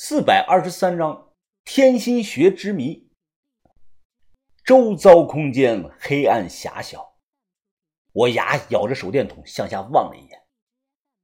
[0.00, 1.32] 四百二十三章
[1.64, 3.10] 天心穴之谜。
[4.64, 7.16] 周遭空间黑暗狭小，
[8.12, 10.40] 我牙咬着手电筒向下望了一眼，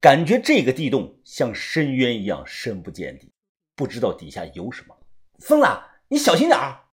[0.01, 3.33] 感觉这个地洞像深渊一样深不见底，
[3.77, 4.99] 不知道底下有什么。
[5.39, 6.87] 疯了，你小心点儿！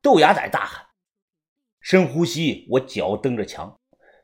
[0.00, 0.86] 豆芽仔大喊。
[1.80, 3.76] 深呼吸，我脚蹬着墙，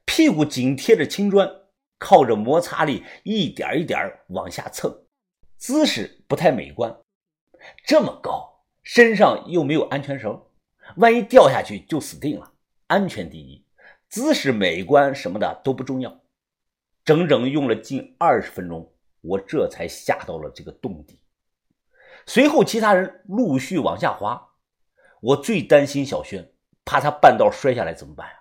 [0.05, 1.51] 屁股紧贴着青砖，
[1.99, 5.03] 靠着摩擦力一点一点往下蹭。
[5.59, 6.97] 姿势不太美观，
[7.85, 10.43] 这么高，身上又没有安全绳，
[10.97, 12.53] 万一掉下去就死定了。
[12.89, 13.65] 安全第一，
[14.09, 16.21] 姿势美观什么的都不重要。
[17.05, 21.21] 整整用了近二十分钟，我这才下到了这个洞底。
[22.27, 24.49] 随后，其他人陆续往下滑。
[25.21, 26.53] 我最担心小轩，
[26.85, 28.35] 怕他半道摔下来怎么办呀？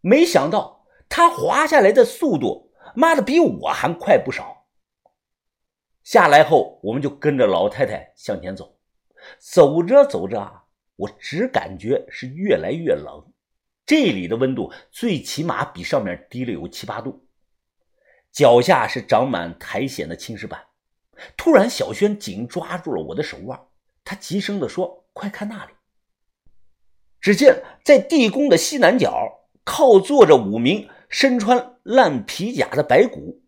[0.00, 4.59] 没想到他滑下来的速度，妈的比我还快不少。
[6.10, 8.76] 下来后，我们就跟着老太太向前走。
[9.38, 10.62] 走着走着，
[10.96, 13.24] 我只感觉是越来越冷。
[13.86, 17.24] 这里的温度最起码比上面低了有七八度。
[18.32, 20.60] 脚下是长满苔藓的青石板。
[21.36, 23.60] 突然，小轩紧抓住了我的手腕，
[24.02, 25.70] 他急声地说：“快看那里！”
[27.22, 33.39] 只见在地宫的西南角，靠坐着五名身穿烂皮甲的白骨。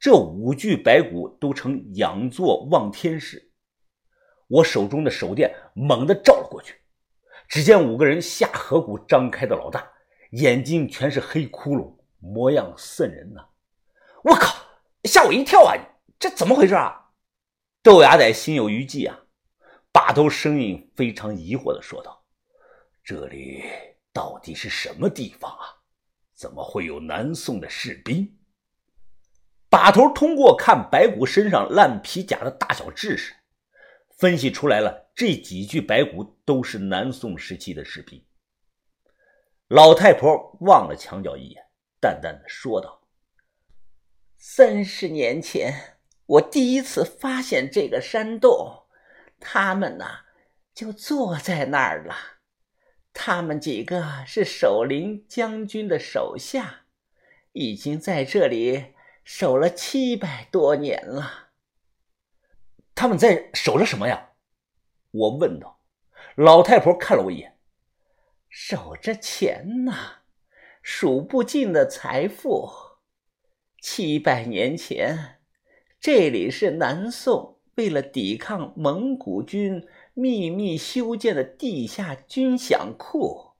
[0.00, 3.50] 这五具白骨都呈仰坐望天式，
[4.46, 6.76] 我手中的手电猛地照了过去，
[7.48, 9.90] 只见五个人下颌骨张开的老大，
[10.30, 13.46] 眼睛全是黑窟窿，模样瘆人呐！
[14.22, 14.56] 我靠，
[15.02, 15.74] 吓我一跳啊！
[16.18, 17.10] 这怎么回事啊？
[17.82, 19.18] 豆芽仔心有余悸啊，
[19.90, 22.24] 把头声音非常疑惑的说道
[23.02, 23.64] ：“这里
[24.12, 25.82] 到底是什么地方啊？
[26.34, 28.32] 怎么会有南宋的士兵？”
[29.70, 33.34] 把头通过看白骨身上烂皮甲的大小知识，
[34.16, 38.24] 分析出来了，这几具白骨都是南宋时期的士兵。
[39.68, 41.62] 老太婆望了墙角一眼，
[42.00, 43.02] 淡淡的说道
[44.38, 48.84] ：“三十年前，我第一次发现这个山洞，
[49.38, 50.20] 他们呐
[50.74, 52.14] 就坐在那儿了。
[53.12, 56.86] 他们几个是守陵将军的手下，
[57.52, 58.94] 已经在这里。”
[59.30, 61.50] 守了七百多年了，
[62.94, 64.30] 他们在守着什么呀？
[65.10, 65.80] 我问道。
[66.34, 67.58] 老太婆看了我一眼，
[68.48, 70.22] 守着钱呐，
[70.80, 72.70] 数不尽的财富。
[73.82, 75.42] 七百年前，
[76.00, 83.50] 这里是南宋为了抵抗蒙古军秘密修建的地下军饷库。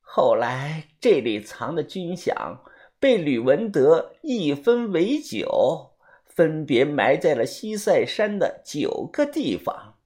[0.00, 2.58] 后来，这里藏的军饷。
[3.02, 9.98] 被吕文德一分为九，分别埋在了西塞山的九个地方。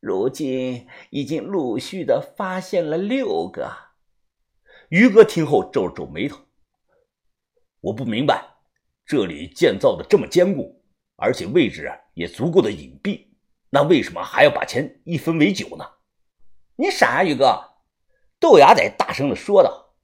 [0.00, 3.70] 如今已经陆续的发现了六个。
[4.88, 6.36] 于哥听后皱了皱眉头
[7.80, 8.44] ：“我不明白，
[9.06, 10.82] 这里建造的这么坚固，
[11.14, 13.28] 而且位置也足够的隐蔽，
[13.70, 15.84] 那为什么还要把钱一分为九呢？”
[16.74, 17.70] 你傻啊，于哥！
[18.40, 19.94] 豆芽仔大声的说道：“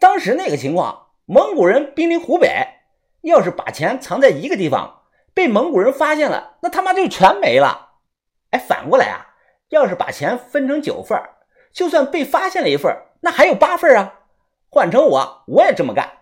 [0.00, 2.66] 当时那个情况。”蒙古人兵临湖北，
[3.20, 8.00] 要是把钱藏在一个地方，被蒙古人发现了，那他妈就全没了。
[8.50, 9.36] 哎，反过来啊，
[9.68, 11.16] 要是把钱分成九份，
[11.72, 14.22] 就算被发现了一份，那还有八份啊。
[14.72, 16.18] 换成我，我也这么干。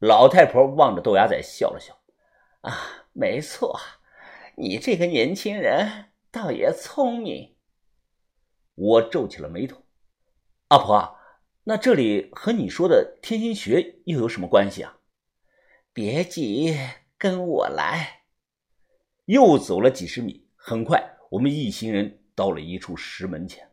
[0.00, 1.96] 老太婆望着豆芽仔笑了笑
[2.62, 2.76] ：“啊，
[3.12, 3.78] 没错，
[4.56, 7.54] 你这个年轻人倒也聪明。”
[8.74, 9.76] 我皱起了眉头
[10.70, 11.14] ：“阿婆。”
[11.70, 15.00] 那这里和你说的天心穴又有什么关系啊？
[15.92, 16.74] 别急，
[17.18, 18.22] 跟我来。
[19.26, 23.68] 又走了几十米，很快我们一行人到了一处石门前。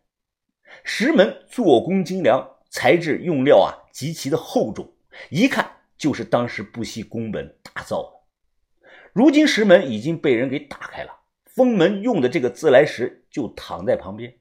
[0.83, 4.93] 石门做工精良，材质用料啊极其的厚重，
[5.29, 8.89] 一看就是当时不惜工本打造的。
[9.13, 14.37] 如今石门已经被人给打开了，封门用的这个自来石就躺在旁边。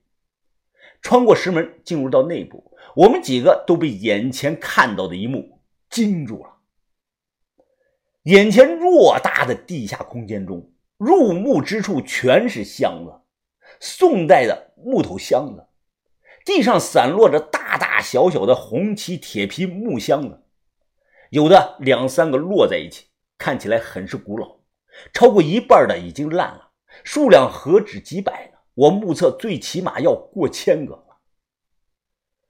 [1.05, 2.73] 穿过石门，进入到内部。
[2.97, 5.61] 我们几个都被眼前看到的一幕
[5.91, 6.51] 惊住了。
[8.23, 13.21] 眼前偌大的地下空间中，入目之处全是箱子，
[13.81, 15.67] 宋代的木头箱子，
[16.43, 20.43] 地上散落着大大小小的红漆铁皮木箱子，
[21.29, 24.56] 有的两三个摞在一起，看起来很是古老。
[25.12, 26.71] 超过一半的已经烂了，
[27.03, 28.54] 数量何止几百？
[28.75, 31.05] 我目测最起码要过千个。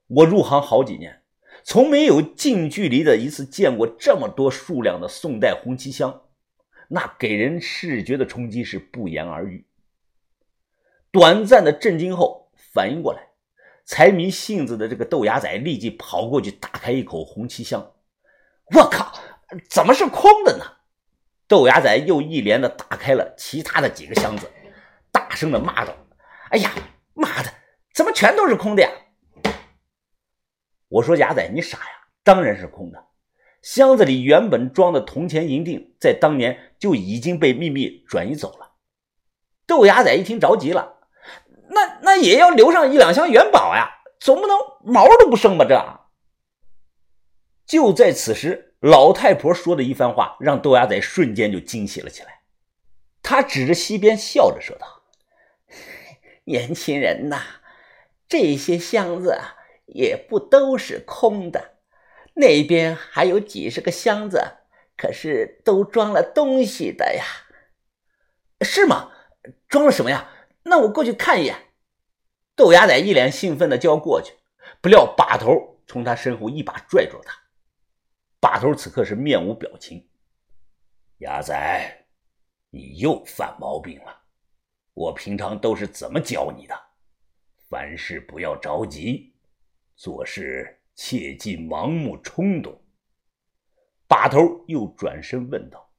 [0.06, 1.23] 我入行好几年，
[1.62, 6.23] 从没有近距离的一次见过这么多数量的宋代红漆箱。
[6.88, 9.67] 那给人视觉的冲击是不言而喻。
[11.11, 13.29] 短暂的震惊后，反应过来，
[13.85, 17.93] 财迷性子的这个豆芽仔立即跑过去打开一口红漆箱。
[18.75, 19.19] 我靠，
[19.70, 20.65] 怎么是空的呢？
[21.49, 24.50] 豆芽仔又一连的打开了其他的几个箱子，
[25.11, 25.94] 大声的骂道
[26.55, 26.73] ：“哎呀，
[27.15, 27.53] 妈的，
[27.93, 28.89] 怎么全都是空的呀？”
[30.87, 32.06] 我说：“牙仔，你傻呀？
[32.23, 33.06] 当然是空的。
[33.61, 38.75] 箱子里原本装的铜钱银锭，在当年就已经被秘密转移走了。”
[39.67, 40.99] 豆芽仔一听着急了
[41.71, 43.91] ：“那那也要留上一两箱元宝呀，
[44.21, 45.67] 总不能毛都不剩吧？”
[47.67, 52.43] 这就在此时，老太婆说的一番话让豆芽仔瞬间就惊喜了起来。
[53.23, 54.87] 他指着西边笑着说道
[56.44, 57.43] ：“年轻人呐，
[58.29, 59.38] 这些箱子……”
[59.87, 61.75] 也不都是空的，
[62.37, 64.43] 那边还有几十个箱子，
[64.96, 67.23] 可是都装了东西的呀。
[68.62, 69.12] 是吗？
[69.69, 70.31] 装了什么呀？
[70.62, 71.75] 那我过去看一眼。
[72.56, 74.32] 豆芽仔一脸兴奋的就要过去，
[74.81, 77.38] 不料把头从他身后一把拽住了他。
[78.41, 80.08] 把头此刻是面无表情。
[81.19, 82.06] 牙仔，
[82.70, 84.24] 你又犯毛病了。
[84.94, 86.75] 我平常都是怎么教你的？
[87.69, 89.35] 凡事不要着急。
[89.96, 92.81] 做事切忌盲目冲动。
[94.08, 95.91] 把头又转身问道：“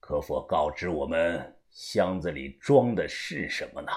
[0.00, 3.92] 可否告知我们，箱子里装的是什么呢？”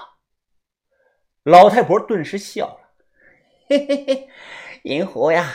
[1.44, 2.94] 老太婆顿时笑了
[3.68, 4.28] ：“嘿嘿嘿，
[4.84, 5.54] 银狐呀，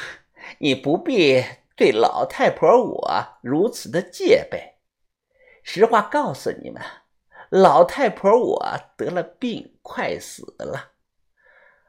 [0.60, 1.44] 你不必
[1.76, 4.76] 对老太婆我如此的戒备。
[5.64, 6.82] 实话告诉你们，
[7.50, 10.94] 老太婆我得了病，快死了。”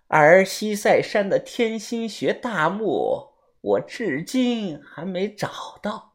[0.08, 6.14] 而西塞山的天心穴大墓，我至今还没找到，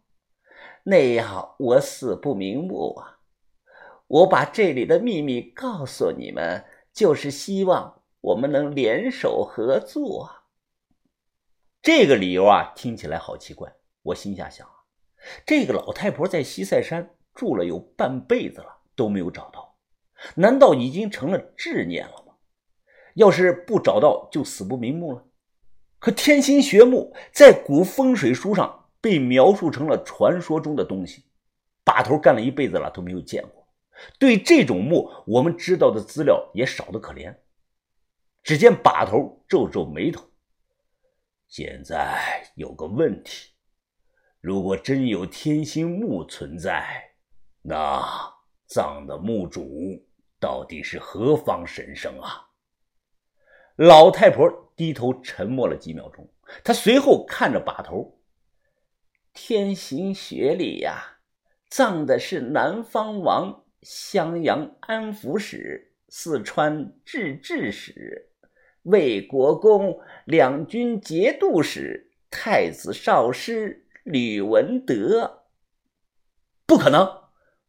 [0.84, 3.20] 那样我死不瞑目啊！
[4.08, 10.30] 我把这里的秘密告诉你们，就是希望我们能联手合作。
[11.82, 13.74] 这个理由啊，听起来好奇怪。
[14.04, 14.74] 我心下想啊，
[15.46, 19.76] 这个老太婆在西塞山住了有半辈子了，都没有找到，
[20.36, 22.34] 难道已经成了执念了吗？
[23.16, 25.26] 要是不找到，就死不瞑目了。
[26.00, 31.26] 可天心穴墓在古风水书上被描述成了传说中的东西，
[31.84, 33.68] 把头干了一辈子了都没有见过。
[34.18, 37.36] 对这种墓，我们知道的资料也少得可怜。
[38.42, 40.26] 只见把头皱皱眉头。
[41.48, 43.50] 现在有个问题：
[44.40, 47.12] 如果真有天心墓存在，
[47.62, 48.02] 那
[48.74, 50.02] 葬的墓主
[50.40, 52.48] 到底是何方神圣啊？
[53.76, 56.30] 老太婆低头沉默了几秒钟，
[56.64, 58.18] 她随后看着把头。
[59.34, 61.18] 天行穴里呀，
[61.70, 68.30] 葬的是南方王、襄阳安抚使、四川制治使、
[68.84, 75.44] 魏国公两军节度使、太子少师吕文德。
[76.66, 77.21] 不可能！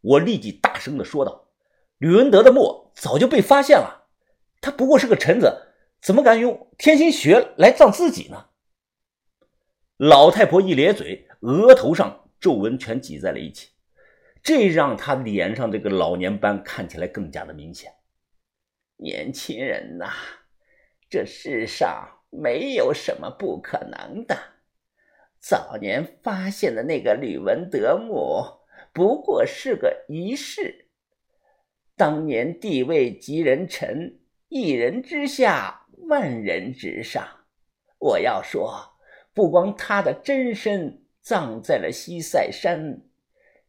[0.03, 1.49] 我立即大声的说道
[1.99, 4.09] ：“吕文德的墓早就被发现了，
[4.61, 5.69] 他不过是个臣子。”
[6.03, 8.47] 怎么敢用天心穴来葬自己呢？
[9.99, 13.69] 老太婆一咧嘴，额头上皱纹全挤在了一起，
[14.43, 17.93] 这让她脸上这个老年斑看起来更加的明显。
[18.97, 20.11] 年轻人呐，
[21.09, 24.37] 这世上没有什么不可能的。
[25.39, 28.43] 早年发现的那个吕文德墓，
[28.93, 30.89] 不过是个仪式。
[31.97, 35.81] 当年地位及人臣，一人之下。
[36.09, 37.27] 万人之上，
[37.99, 38.99] 我要说，
[39.33, 43.03] 不光他的真身葬在了西塞山，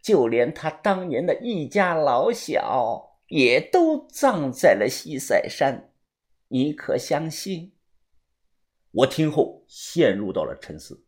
[0.01, 5.94] 就连他当年的一家老小也都葬在了西塞山。
[6.48, 7.74] 你可相信？
[8.92, 11.06] 我听后陷入到了沉思。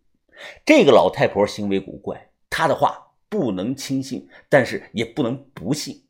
[0.64, 6.06] 这个老太婆行为古怪，她的话不能轻信，但是也不能不信。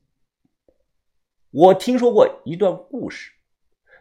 [1.51, 3.31] 我听说过一段故事。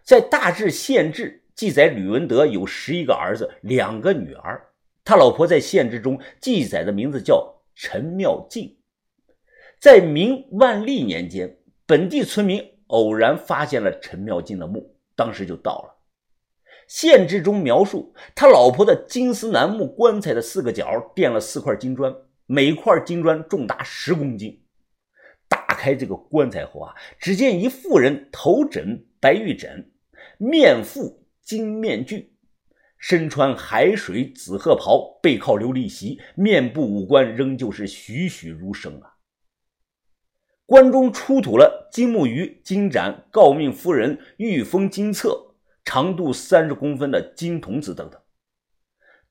[0.03, 4.71] 在《大治县志》记载，吕文德有十一个儿子，两个女儿。
[5.03, 8.77] 他老婆在县志中记载的名字叫陈妙静。
[9.81, 15.95] 在明万历年间，本地村民偶然发现了陈妙静的墓，当时就到了。
[16.87, 22.15] 县志中描述，他老婆的金丝楠木棺材的四个角垫了四块金砖，
[22.47, 24.63] 每块金砖重达十公斤。
[25.49, 29.91] 打开这个棺材后啊，只见一妇人头枕白玉枕。
[30.39, 32.33] 面覆金面具，
[32.99, 39.15] 身穿海水紫褐袍，背靠琉璃席，面部五官仍旧是栩栩如生啊！
[40.67, 48.21] 关中出土了金木鱼、金盏、诰命夫人、玉封金册，长度三十公分的金童子等等。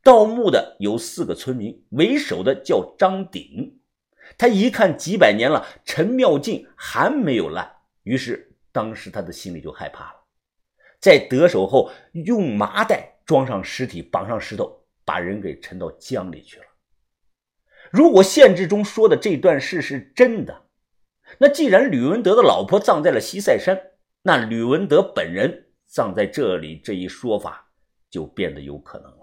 [0.04, 3.80] 盗墓的有四个村民，为首的叫张鼎。
[4.38, 7.72] 他一看几百年了，陈妙镜还没有烂，
[8.04, 10.16] 于是当时他的心里就害怕了。
[11.00, 16.66] 在得手后，用麻袋装上尸体，绑上石头，把人给沉到江里去了。
[17.90, 20.64] 如果县志中说的这段事是真的，
[21.38, 23.80] 那既然吕文德的老婆葬在了西塞山，
[24.22, 27.72] 那吕文德本人葬在这里这一说法
[28.10, 29.23] 就变得有可能了。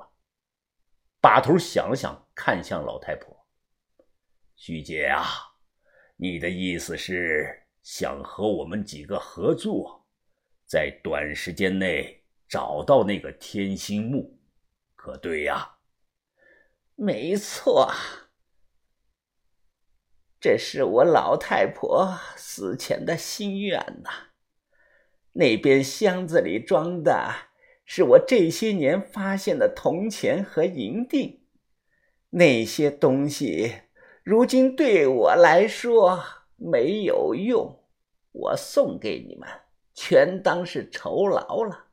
[1.31, 3.47] 把头想了想，看向老太婆
[4.57, 5.25] ：“徐姐啊，
[6.17, 10.09] 你的意思是想和我们几个合作？”
[10.67, 14.41] 在短时间内找到那个天心木，
[14.97, 15.77] 可对呀？
[16.97, 17.93] 没错，
[20.41, 24.11] 这是我老太婆死前的心愿呐。
[25.35, 27.50] 那边箱子里装的
[27.93, 31.41] 是我这些年发现的铜钱和银锭，
[32.29, 33.81] 那些东西
[34.23, 36.23] 如今对我来说
[36.55, 37.83] 没有用，
[38.31, 39.49] 我送给你们。
[39.93, 41.87] 全当是酬劳了。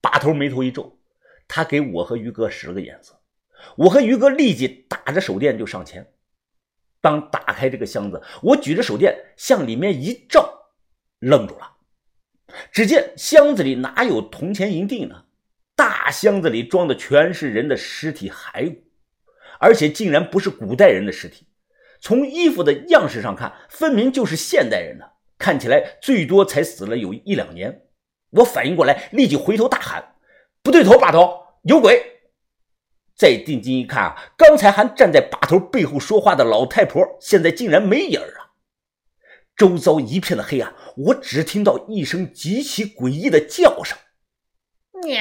[0.00, 0.98] 把头眉头一皱，
[1.46, 3.20] 他给我和于哥使了个眼色，
[3.76, 6.10] 我和于哥立即打着手电就上前。
[7.02, 10.70] 当打开这个箱子，我举着手电向里面一照，
[11.18, 11.73] 愣住了。
[12.72, 15.24] 只见箱子里哪有铜钱银锭呢？
[15.76, 18.82] 大箱子里装的全是人的尸体骸骨，
[19.58, 21.46] 而且竟然不是古代人的尸体，
[22.00, 25.14] 从衣服的样式上看，分明就是现代人的。
[25.36, 27.82] 看起来最多才死了有一两年，
[28.30, 30.14] 我反应过来，立即回头大喊
[30.62, 32.20] ：“不对头，把头有鬼！”
[33.16, 38.43] 再定睛一看啊，刚才还站在把头背后说话的老太婆，现在竟然没影儿啊！
[39.56, 43.96] 周遭一片的黑暗，我只听到一声极其诡异的叫声
[45.04, 45.14] ：“喵。”